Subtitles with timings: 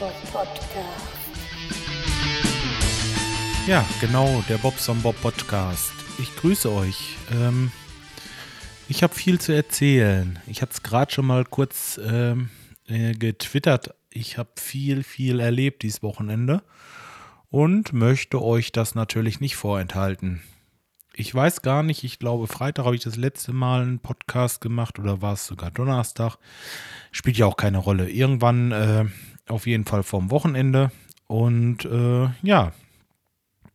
[0.00, 1.14] Bob Podcast.
[3.68, 5.92] Ja, genau, der Bobson Bob Podcast.
[6.18, 7.16] Ich grüße euch.
[7.32, 7.70] Ähm,
[8.88, 10.40] ich habe viel zu erzählen.
[10.48, 12.50] Ich hatte es gerade schon mal kurz ähm,
[12.88, 13.94] äh, getwittert.
[14.10, 16.62] Ich habe viel, viel erlebt dieses Wochenende
[17.48, 20.42] und möchte euch das natürlich nicht vorenthalten.
[21.14, 24.98] Ich weiß gar nicht, ich glaube, Freitag habe ich das letzte Mal einen Podcast gemacht
[24.98, 26.38] oder war es sogar Donnerstag.
[27.12, 28.10] Spielt ja auch keine Rolle.
[28.10, 29.04] Irgendwann äh,
[29.48, 30.90] auf jeden Fall vorm Wochenende.
[31.26, 32.72] Und äh, ja,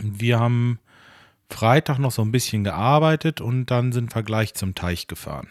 [0.01, 0.79] wir haben
[1.49, 5.47] Freitag noch so ein bisschen gearbeitet und dann sind wir gleich zum Teich gefahren.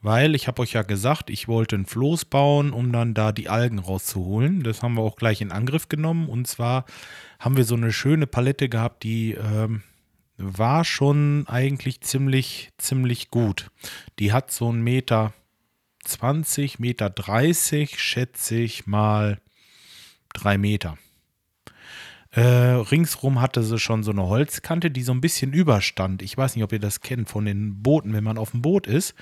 [0.00, 3.48] Weil ich habe euch ja gesagt, ich wollte ein Floß bauen, um dann da die
[3.48, 4.64] Algen rauszuholen.
[4.64, 6.28] Das haben wir auch gleich in Angriff genommen.
[6.28, 6.86] Und zwar
[7.38, 9.82] haben wir so eine schöne Palette gehabt, die ähm,
[10.36, 13.70] war schon eigentlich ziemlich, ziemlich gut.
[14.18, 15.32] Die hat so einen Meter
[16.04, 19.40] 20, Meter 30, schätze ich mal
[20.32, 20.98] drei Meter.
[22.30, 26.22] Äh, ringsrum hatte sie schon so eine Holzkante, die so ein bisschen überstand.
[26.22, 28.86] Ich weiß nicht, ob ihr das kennt von den Booten, wenn man auf dem Boot
[28.86, 29.14] ist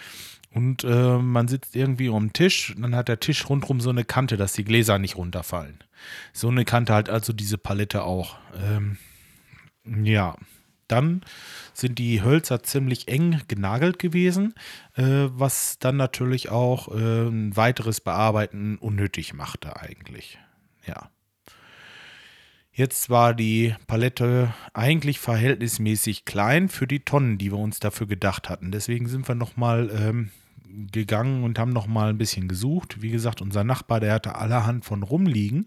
[0.53, 4.05] und äh, man sitzt irgendwie um den Tisch, dann hat der Tisch rundherum so eine
[4.05, 5.79] Kante, dass die Gläser nicht runterfallen.
[6.33, 8.37] So eine Kante hat also diese Palette auch.
[8.57, 8.97] Ähm,
[9.85, 10.37] ja,
[10.91, 11.23] dann
[11.73, 14.55] sind die Hölzer ziemlich eng genagelt gewesen,
[14.97, 20.39] äh, was dann natürlich auch äh, ein weiteres Bearbeiten unnötig machte eigentlich.
[20.87, 21.11] Ja.
[22.73, 28.49] Jetzt war die Palette eigentlich verhältnismäßig klein für die Tonnen, die wir uns dafür gedacht
[28.49, 28.71] hatten.
[28.71, 30.31] Deswegen sind wir nochmal ähm,
[30.93, 33.03] gegangen und haben nochmal ein bisschen gesucht.
[33.03, 35.67] Wie gesagt, unser Nachbar, der hatte allerhand von rumliegen.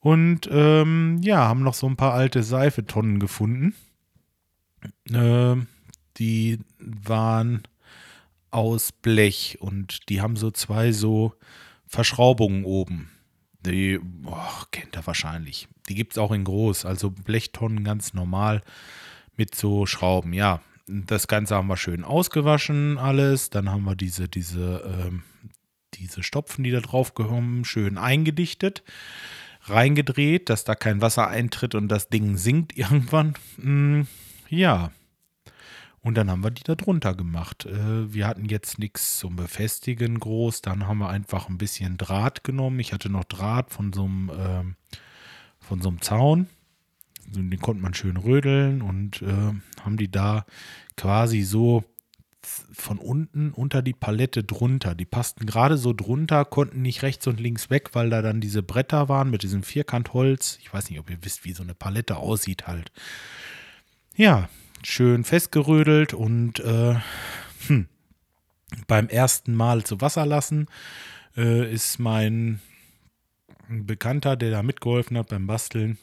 [0.00, 3.74] Und ähm, ja, haben noch so ein paar alte Seifetonnen gefunden.
[5.10, 5.56] Äh,
[6.18, 7.62] die waren
[8.50, 11.34] aus Blech und die haben so zwei so
[11.86, 13.10] Verschraubungen oben.
[13.60, 15.68] Die oh, kennt er wahrscheinlich.
[15.88, 18.62] Die gibt es auch in groß, also Blechtonnen ganz normal
[19.36, 20.32] mit so Schrauben.
[20.32, 23.50] Ja, das Ganze haben wir schön ausgewaschen, alles.
[23.50, 25.22] Dann haben wir diese, diese, ähm,
[25.94, 28.82] diese Stopfen, die da drauf gehören, schön eingedichtet,
[29.62, 33.34] reingedreht, dass da kein Wasser eintritt und das Ding sinkt irgendwann.
[33.60, 34.06] Hm,
[34.48, 34.90] ja.
[36.00, 37.66] Und dann haben wir die da drunter gemacht.
[37.66, 40.62] Äh, wir hatten jetzt nichts zum Befestigen groß.
[40.62, 42.78] Dann haben wir einfach ein bisschen Draht genommen.
[42.78, 44.94] Ich hatte noch Draht von so einem, äh,
[45.58, 46.46] von so einem Zaun.
[47.26, 49.52] Den konnte man schön rödeln und äh,
[49.82, 50.46] haben die da
[50.96, 51.82] quasi so
[52.72, 54.94] von unten unter die Palette drunter.
[54.94, 58.62] Die passten gerade so drunter, konnten nicht rechts und links weg, weil da dann diese
[58.62, 60.58] Bretter waren mit diesem Vierkantholz.
[60.60, 62.92] Ich weiß nicht, ob ihr wisst, wie so eine Palette aussieht halt.
[64.18, 64.48] Ja,
[64.82, 66.94] schön festgerödelt und äh,
[67.66, 67.86] hm,
[68.86, 70.68] beim ersten Mal zu Wasser lassen
[71.36, 72.62] äh, ist mein
[73.68, 75.98] Bekannter, der da mitgeholfen hat beim Basteln,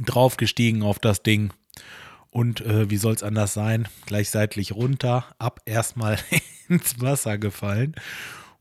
[0.00, 1.52] draufgestiegen auf das Ding.
[2.28, 3.86] Und äh, wie soll es anders sein?
[4.06, 6.18] Gleich seitlich runter, ab erstmal
[6.68, 7.94] ins Wasser gefallen.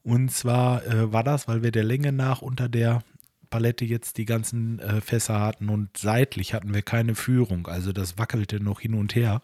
[0.04, 3.02] Und zwar äh, war das, weil wir der Länge nach unter der
[3.50, 7.68] Palette jetzt die ganzen äh, Fässer hatten und seitlich hatten wir keine Führung.
[7.68, 9.42] Also das wackelte noch hin und her.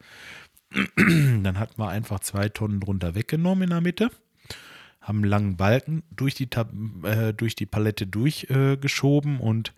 [0.98, 4.12] Dann hatten wir einfach zwei Tonnen drunter weggenommen in der Mitte,
[5.02, 6.50] haben einen langen Balken durch die,
[7.04, 9.74] äh, durch die Palette durchgeschoben äh, und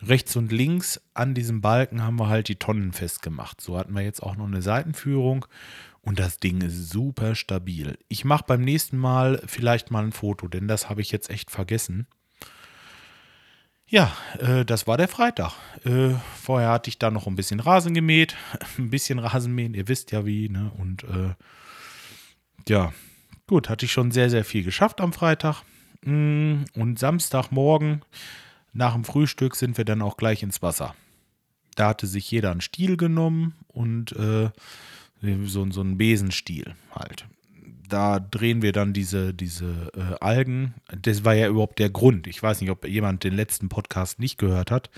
[0.00, 3.60] rechts und links an diesem Balken haben wir halt die Tonnen festgemacht.
[3.60, 5.46] So hatten wir jetzt auch noch eine Seitenführung
[6.00, 7.96] und das Ding ist super stabil.
[8.08, 11.50] Ich mache beim nächsten Mal vielleicht mal ein Foto, denn das habe ich jetzt echt
[11.50, 12.06] vergessen.
[13.92, 15.52] Ja, äh, das war der Freitag.
[15.84, 18.36] Äh, vorher hatte ich da noch ein bisschen Rasen gemäht,
[18.78, 20.72] ein bisschen Rasenmähen, ihr wisst ja wie, ne?
[20.78, 21.34] Und äh,
[22.66, 22.94] ja,
[23.46, 25.62] gut, hatte ich schon sehr, sehr viel geschafft am Freitag.
[26.06, 28.00] Mm, und Samstagmorgen
[28.72, 30.94] nach dem Frühstück sind wir dann auch gleich ins Wasser.
[31.74, 34.48] Da hatte sich jeder einen Stiel genommen und äh,
[35.44, 37.26] so, so einen Besenstiel halt
[37.92, 40.74] da drehen wir dann diese, diese äh, Algen.
[41.00, 42.26] Das war ja überhaupt der Grund.
[42.26, 44.90] Ich weiß nicht, ob jemand den letzten Podcast nicht gehört hat.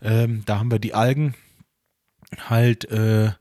[0.00, 1.34] Ähm, da haben wir die Algen
[2.48, 3.32] halt, äh,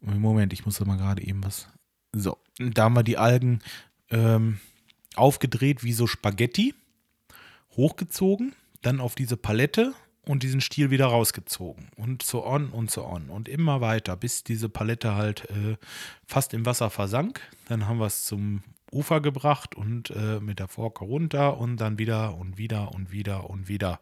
[0.00, 1.68] Moment, ich muss da mal gerade eben was.
[2.14, 3.60] So, da haben wir die Algen
[4.10, 4.58] ähm,
[5.14, 6.74] aufgedreht wie so Spaghetti,
[7.76, 9.94] hochgezogen, dann auf diese Palette
[10.24, 14.44] und diesen Stiel wieder rausgezogen und so on und so on und immer weiter, bis
[14.44, 15.76] diese Palette halt äh,
[16.26, 17.40] fast im Wasser versank.
[17.68, 21.98] Dann haben wir es zum Ufer gebracht und äh, mit der Forke runter und dann
[21.98, 23.98] wieder und wieder und wieder und wieder.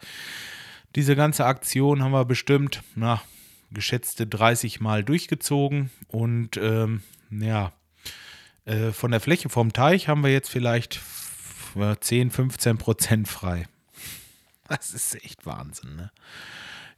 [0.96, 3.22] Diese ganze Aktion haben wir bestimmt, na,
[3.70, 7.72] geschätzte 30 Mal durchgezogen und ähm, ja,
[8.64, 11.00] äh, von der Fläche vom Teich haben wir jetzt vielleicht
[12.00, 13.66] 10, 15 Prozent frei.
[14.70, 16.12] Das ist echt Wahnsinn, ne?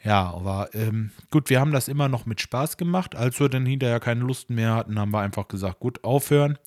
[0.04, 3.14] Ja, aber ähm, gut, wir haben das immer noch mit Spaß gemacht.
[3.14, 6.58] Als wir dann hinterher keine Lust mehr hatten, haben wir einfach gesagt, gut, aufhören.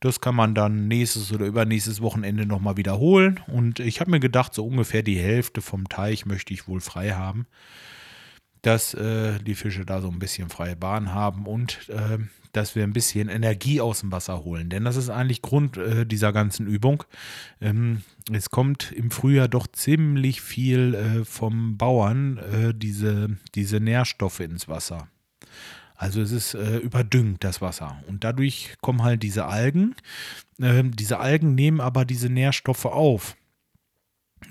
[0.00, 3.38] Das kann man dann nächstes oder übernächstes Wochenende nochmal wiederholen.
[3.46, 7.12] Und ich habe mir gedacht, so ungefähr die Hälfte vom Teich möchte ich wohl frei
[7.12, 7.46] haben,
[8.62, 12.18] dass äh, die Fische da so ein bisschen freie Bahn haben und äh,
[12.52, 14.70] dass wir ein bisschen Energie aus dem Wasser holen.
[14.70, 17.04] Denn das ist eigentlich Grund äh, dieser ganzen Übung.
[17.60, 18.02] Ähm,
[18.32, 24.68] es kommt im Frühjahr doch ziemlich viel äh, vom Bauern, äh, diese, diese Nährstoffe ins
[24.68, 25.08] Wasser.
[25.94, 28.02] Also es ist äh, überdüngt, das Wasser.
[28.08, 29.94] Und dadurch kommen halt diese Algen.
[30.58, 33.36] Ähm, diese Algen nehmen aber diese Nährstoffe auf.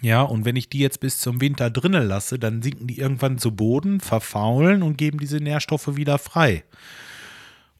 [0.02, 3.38] Ja, und wenn ich die jetzt bis zum Winter drinnen lasse, dann sinken die irgendwann
[3.38, 6.64] zu Boden, verfaulen und geben diese Nährstoffe wieder frei.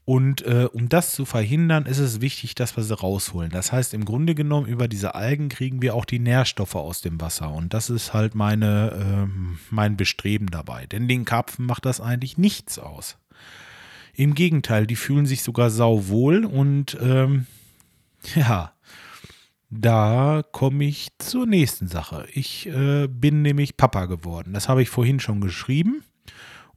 [0.04, 3.50] Und äh, um das zu verhindern, ist es wichtig, dass wir sie rausholen.
[3.50, 7.20] Das heißt, im Grunde genommen, über diese Algen kriegen wir auch die Nährstoffe aus dem
[7.20, 7.52] Wasser.
[7.52, 10.86] Und das ist halt meine, äh, mein Bestreben dabei.
[10.86, 13.18] Denn den Karpfen macht das eigentlich nichts aus.
[14.12, 17.46] Im Gegenteil, die fühlen sich sogar sauwohl und ähm,
[18.34, 18.72] ja,
[19.70, 22.26] da komme ich zur nächsten Sache.
[22.32, 24.52] Ich äh, bin nämlich Papa geworden.
[24.52, 26.02] Das habe ich vorhin schon geschrieben.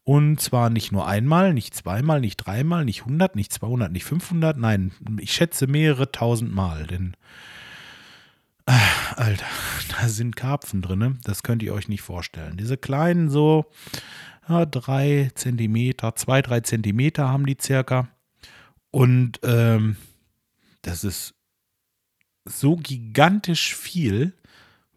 [0.03, 4.57] Und zwar nicht nur einmal, nicht zweimal, nicht dreimal, nicht 100, nicht 200, nicht 500.
[4.57, 6.85] Nein, ich schätze mehrere tausend Mal.
[6.85, 7.15] Denn,
[8.67, 8.73] äh,
[9.15, 9.45] Alter,
[9.99, 11.19] da sind Karpfen drin.
[11.23, 12.57] Das könnt ihr euch nicht vorstellen.
[12.57, 13.65] Diese kleinen, so
[14.47, 18.09] ja, drei Zentimeter, zwei, drei Zentimeter haben die circa.
[18.91, 19.95] Und ähm,
[20.83, 21.33] das ist
[22.45, 24.33] so gigantisch viel,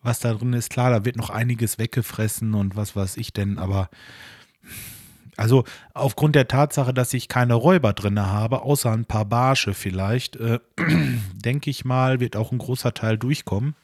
[0.02, 0.70] was da drin ist.
[0.70, 3.88] Klar, da wird noch einiges weggefressen und was weiß ich denn, aber
[5.36, 10.36] also aufgrund der Tatsache, dass ich keine Räuber drin habe, außer ein paar Barsche vielleicht,
[10.36, 10.60] äh,
[11.34, 13.74] denke ich mal, wird auch ein großer Teil durchkommen.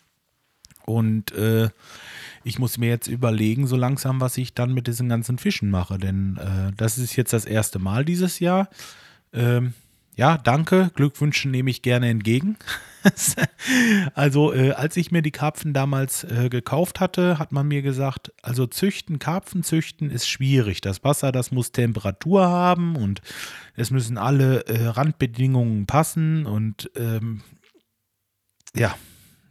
[0.85, 1.69] Und äh,
[2.43, 5.99] ich muss mir jetzt überlegen, so langsam, was ich dann mit diesen ganzen Fischen mache.
[5.99, 8.69] Denn äh, das ist jetzt das erste Mal dieses Jahr.
[9.33, 9.75] Ähm,
[10.15, 10.91] ja, danke.
[10.95, 12.57] Glückwünsche nehme ich gerne entgegen.
[14.15, 18.33] also, äh, als ich mir die Karpfen damals äh, gekauft hatte, hat man mir gesagt,
[18.43, 20.83] also züchten, Karpfen züchten ist schwierig.
[20.83, 23.23] Das Wasser, das muss Temperatur haben und
[23.75, 26.47] es müssen alle äh, Randbedingungen passen.
[26.47, 27.43] Und ähm,
[28.75, 28.95] ja,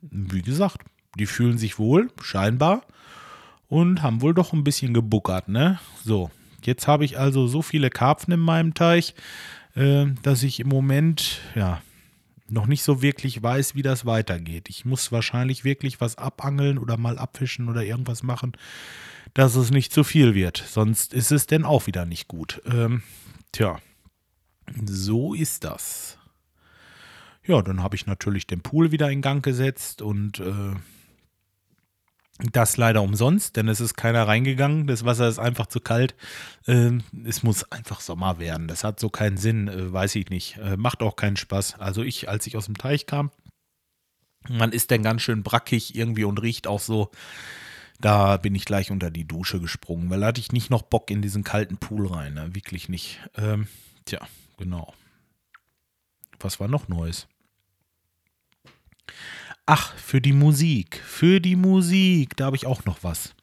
[0.01, 0.85] wie gesagt,
[1.17, 2.83] die fühlen sich wohl, scheinbar,
[3.67, 5.79] und haben wohl doch ein bisschen gebuckert, ne?
[6.03, 6.29] So,
[6.63, 9.15] jetzt habe ich also so viele Karpfen in meinem Teich,
[9.73, 11.81] dass ich im Moment, ja,
[12.51, 14.69] noch nicht so wirklich weiß, wie das weitergeht.
[14.69, 18.53] Ich muss wahrscheinlich wirklich was abangeln oder mal abfischen oder irgendwas machen,
[19.33, 20.57] dass es nicht zu viel wird.
[20.57, 22.61] Sonst ist es denn auch wieder nicht gut.
[22.65, 23.03] Ähm,
[23.53, 23.79] tja,
[24.85, 26.17] so ist das.
[27.45, 30.75] Ja, dann habe ich natürlich den Pool wieder in Gang gesetzt und äh,
[32.51, 34.87] das leider umsonst, denn es ist keiner reingegangen.
[34.87, 36.15] Das Wasser ist einfach zu kalt.
[36.67, 38.67] Ähm, es muss einfach Sommer werden.
[38.67, 40.57] Das hat so keinen Sinn, äh, weiß ich nicht.
[40.57, 41.79] Äh, macht auch keinen Spaß.
[41.79, 43.31] Also ich, als ich aus dem Teich kam,
[44.49, 47.11] man ist dann ganz schön brackig irgendwie und riecht auch so.
[47.99, 51.11] Da bin ich gleich unter die Dusche gesprungen, weil da hatte ich nicht noch Bock
[51.11, 52.33] in diesen kalten Pool rein.
[52.33, 52.55] Ne?
[52.55, 53.19] Wirklich nicht.
[53.37, 53.67] Ähm,
[54.05, 54.19] tja,
[54.57, 54.95] genau.
[56.39, 57.27] Was war noch Neues?
[59.73, 61.01] Ach, für die Musik.
[61.01, 62.35] Für die Musik.
[62.35, 63.33] Da habe ich auch noch was.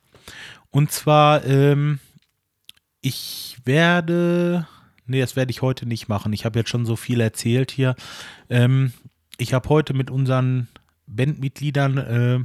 [0.69, 2.01] Und zwar, ähm,
[3.01, 4.69] ich werde.
[5.07, 6.35] Nee, das werde ich heute nicht machen.
[6.35, 7.97] Ich habe jetzt schon so viel erzählt hier.
[8.51, 8.93] Ähm,
[9.39, 10.69] ich habe heute mit unseren
[11.07, 12.41] Bandmitgliedern äh,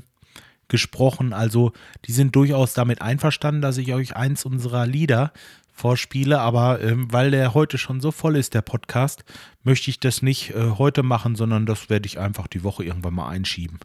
[0.74, 1.34] gesprochen.
[1.34, 1.72] Also,
[2.06, 5.32] die sind durchaus damit einverstanden, dass ich euch eins unserer Lieder
[5.72, 9.24] vorspiele, aber ähm, weil der heute schon so voll ist, der Podcast,
[9.64, 13.14] möchte ich das nicht äh, heute machen, sondern das werde ich einfach die Woche irgendwann
[13.14, 13.80] mal einschieben.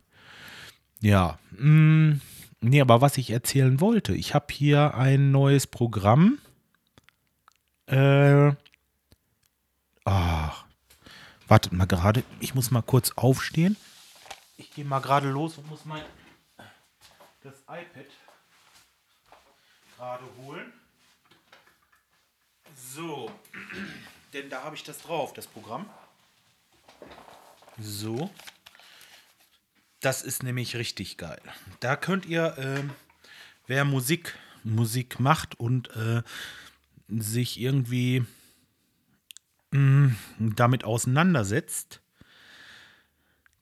[1.01, 2.21] Ja, mh, mm,
[2.63, 6.39] nee, aber was ich erzählen wollte, ich habe hier ein neues Programm.
[7.85, 8.53] Äh,
[10.07, 10.65] ach,
[11.49, 13.77] wartet mal gerade, ich muss mal kurz aufstehen.
[14.57, 16.03] Ich gehe mal gerade los und muss mein
[17.49, 18.07] das iPad
[19.97, 20.73] gerade holen.
[22.77, 23.33] So,
[24.33, 25.89] denn da habe ich das drauf, das Programm.
[27.81, 28.31] So.
[30.01, 31.41] Das ist nämlich richtig geil.
[31.81, 32.85] Da könnt ihr, äh,
[33.67, 36.23] wer Musik, Musik macht und äh,
[37.09, 38.25] sich irgendwie
[39.71, 42.01] mh, mm, damit auseinandersetzt,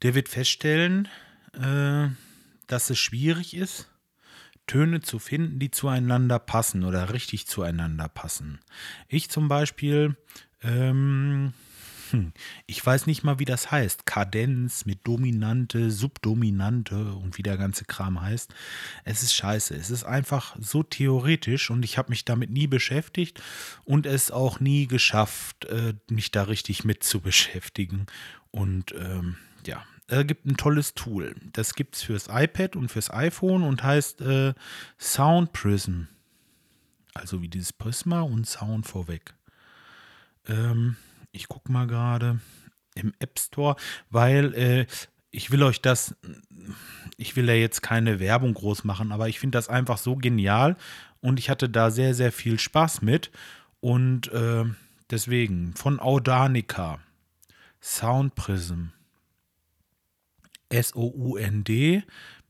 [0.02, 1.08] der wird feststellen,
[1.54, 2.08] äh,
[2.66, 3.88] dass es schwierig ist,
[4.66, 8.58] Töne zu finden, die zueinander passen oder richtig zueinander passen.
[9.08, 10.16] Ich zum Beispiel,
[10.62, 11.52] ähm,
[12.10, 12.32] hm,
[12.66, 14.06] ich weiß nicht mal, wie das heißt.
[14.06, 18.52] Kadenz mit Dominante, Subdominante und wie der ganze Kram heißt.
[19.04, 19.74] Es ist scheiße.
[19.74, 23.40] Es ist einfach so theoretisch und ich habe mich damit nie beschäftigt
[23.84, 28.06] und es auch nie geschafft, äh, mich da richtig mit zu beschäftigen.
[28.50, 31.34] Und ähm, ja, es gibt ein tolles Tool.
[31.52, 34.54] Das gibt es fürs iPad und fürs iPhone und heißt äh,
[34.98, 36.02] Sound Prism.
[37.14, 39.34] Also wie dieses Prisma und Sound vorweg.
[40.46, 40.96] Ähm,
[41.32, 42.40] ich gucke mal gerade
[42.94, 43.76] im App Store,
[44.10, 44.86] weil äh,
[45.30, 46.14] ich will euch das,
[47.16, 50.76] ich will ja jetzt keine Werbung groß machen, aber ich finde das einfach so genial
[51.20, 53.30] und ich hatte da sehr, sehr viel Spaß mit
[53.80, 54.64] und äh,
[55.10, 57.00] deswegen von Audanica
[57.82, 58.86] Sound Prism
[60.68, 62.02] S-O-U-N-D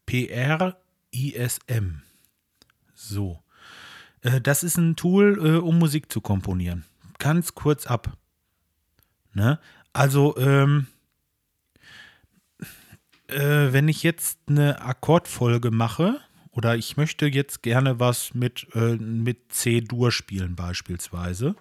[0.07, 2.03] P-R-I-S-M
[2.97, 3.43] so.
[4.23, 6.85] Äh, das ist ein Tool, äh, um Musik zu komponieren.
[7.19, 8.17] Ganz kurz ab.
[9.33, 9.59] Ne?
[9.93, 10.89] Also, ähm,
[13.29, 16.21] äh, wenn ich jetzt eine Akkordfolge mache,
[16.51, 21.55] oder ich möchte jetzt gerne was mit, äh, mit C-Dur spielen beispielsweise,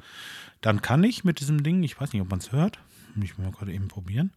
[0.62, 2.80] dann kann ich mit diesem Ding, ich weiß nicht, ob man es hört,
[3.14, 4.32] muss ich mal gerade eben probieren.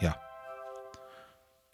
[0.00, 0.16] Ja.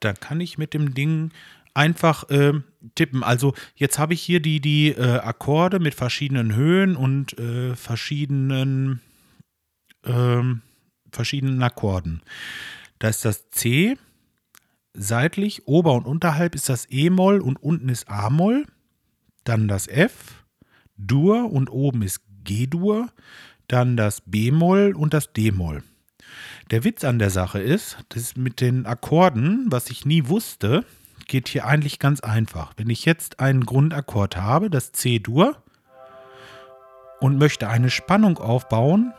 [0.01, 1.31] Da kann ich mit dem Ding
[1.75, 2.53] einfach äh,
[2.95, 3.23] tippen.
[3.23, 9.01] Also jetzt habe ich hier die, die äh, Akkorde mit verschiedenen Höhen und äh, verschiedenen
[10.05, 10.63] ähm,
[11.11, 12.23] verschiedenen Akkorden.
[12.99, 13.97] Da ist das C,
[14.95, 18.67] seitlich, ober und unterhalb ist das E-Moll und unten ist A-Moll.
[19.45, 20.45] Dann das F,
[20.97, 23.11] Dur und oben ist G-Dur.
[23.69, 25.83] Dann das B-Moll und das D-Moll.
[26.71, 30.85] Der Witz an der Sache ist, dass mit den Akkorden, was ich nie wusste,
[31.27, 32.73] geht hier eigentlich ganz einfach.
[32.77, 35.57] Wenn ich jetzt einen Grundakkord habe, das C-Dur,
[37.21, 39.15] und möchte eine Spannung aufbauen,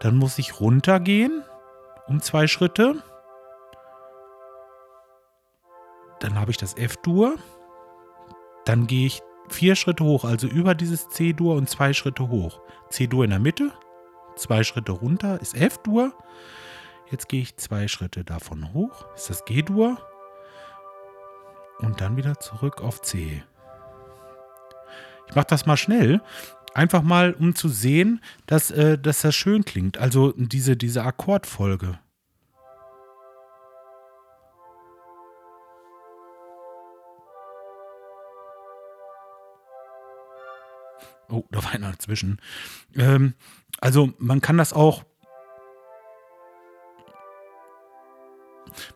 [0.00, 1.42] dann muss ich runtergehen
[2.06, 3.02] um zwei Schritte.
[6.20, 7.34] Dann habe ich das F-Dur.
[8.64, 12.60] Dann gehe ich vier Schritte hoch, also über dieses C-Dur und zwei Schritte hoch.
[12.90, 13.72] C-Dur in der Mitte,
[14.36, 16.12] zwei Schritte runter ist F-Dur.
[17.10, 19.98] Jetzt gehe ich zwei Schritte davon hoch, ist das G-Dur.
[21.78, 23.42] Und dann wieder zurück auf C.
[25.28, 26.22] Ich mache das mal schnell.
[26.74, 29.98] Einfach mal, um zu sehen, dass, äh, dass das schön klingt.
[29.98, 31.98] Also diese, diese Akkordfolge.
[41.28, 42.40] Oh, da war einer dazwischen.
[42.94, 43.34] Ähm,
[43.80, 45.04] also man kann das auch.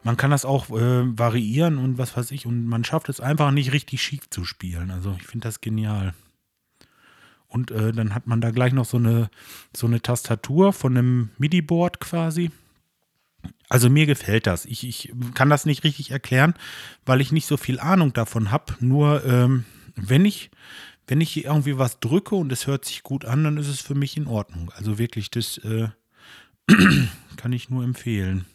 [0.02, 2.46] Man kann das auch äh, variieren und was weiß ich.
[2.46, 4.90] Und man schafft es einfach nicht richtig schief zu spielen.
[4.90, 6.14] Also ich finde das genial.
[7.48, 9.30] Und äh, dann hat man da gleich noch so eine,
[9.74, 12.50] so eine Tastatur von einem MIDI-Board quasi.
[13.68, 14.66] Also mir gefällt das.
[14.66, 16.54] Ich, ich kann das nicht richtig erklären,
[17.06, 18.74] weil ich nicht so viel Ahnung davon habe.
[18.80, 19.64] Nur ähm,
[19.96, 20.50] wenn ich
[21.10, 23.96] wenn ich irgendwie was drücke und es hört sich gut an, dann ist es für
[23.96, 24.70] mich in Ordnung.
[24.76, 25.88] Also wirklich, das äh,
[27.36, 28.46] kann ich nur empfehlen.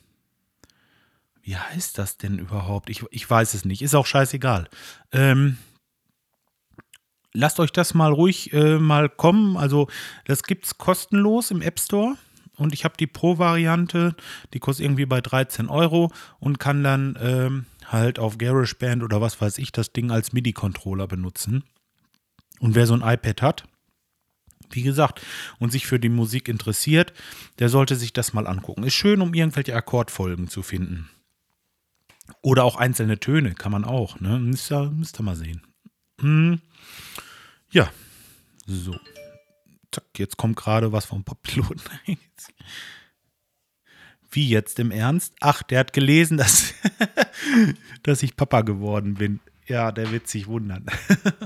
[1.41, 2.89] Wie heißt das denn überhaupt?
[2.89, 3.81] Ich, ich weiß es nicht.
[3.81, 4.69] Ist auch scheißegal.
[5.11, 5.57] Ähm,
[7.33, 9.57] lasst euch das mal ruhig äh, mal kommen.
[9.57, 9.89] Also
[10.23, 12.15] das gibt es kostenlos im App Store.
[12.55, 14.15] Und ich habe die Pro-Variante,
[14.53, 16.09] die kostet irgendwie bei 13 Euro
[16.39, 21.05] und kann dann ähm, halt auf GarageBand oder was weiß ich das Ding als MIDI-Controller
[21.05, 21.65] benutzen.
[22.59, 23.67] Und wer so ein iPad hat,
[24.71, 25.21] wie gesagt,
[25.59, 27.13] und sich für die Musik interessiert,
[27.59, 28.83] der sollte sich das mal angucken.
[28.83, 31.09] Ist schön, um irgendwelche Akkordfolgen zu finden.
[32.41, 34.19] Oder auch einzelne Töne kann man auch.
[34.19, 34.39] Ne?
[34.39, 35.61] Müsst, ihr, müsst ihr mal sehen.
[36.21, 36.61] Hm.
[37.69, 37.91] Ja,
[38.65, 38.97] so.
[39.91, 41.81] Zack, jetzt kommt gerade was vom Poppiloten.
[44.31, 45.33] Wie jetzt im Ernst?
[45.39, 46.73] Ach, der hat gelesen, dass,
[48.03, 49.39] dass ich Papa geworden bin.
[49.67, 50.85] Ja, der wird sich wundern.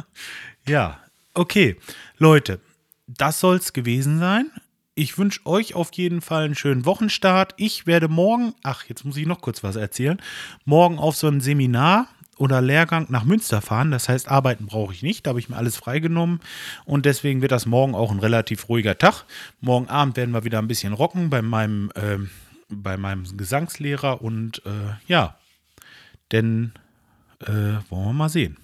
[0.68, 1.00] ja,
[1.34, 1.78] okay.
[2.18, 2.60] Leute,
[3.08, 4.52] das soll es gewesen sein.
[4.96, 7.54] Ich wünsche euch auf jeden Fall einen schönen Wochenstart.
[7.56, 10.22] Ich werde morgen, ach, jetzt muss ich noch kurz was erzählen,
[10.66, 13.92] morgen auf so ein Seminar oder Lehrgang nach Münster fahren.
[13.92, 15.26] Das heißt, arbeiten brauche ich nicht.
[15.26, 16.40] Da habe ich mir alles freigenommen.
[16.86, 19.26] Und deswegen wird das morgen auch ein relativ ruhiger Tag.
[19.62, 22.18] Morgen Abend werden wir wieder ein bisschen rocken bei meinem, äh,
[22.70, 24.22] bei meinem Gesangslehrer.
[24.22, 25.38] Und äh, ja,
[26.32, 26.74] denn
[27.42, 28.58] äh, wollen wir mal sehen.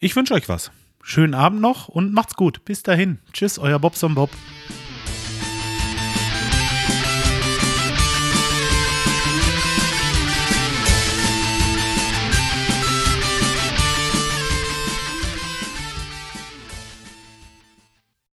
[0.00, 0.70] Ich wünsche euch was.
[1.02, 2.64] Schönen Abend noch und macht's gut.
[2.64, 3.18] Bis dahin.
[3.32, 4.30] Tschüss, euer Bobson Bob.